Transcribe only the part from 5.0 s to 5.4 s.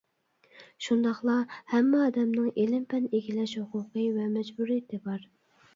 بار.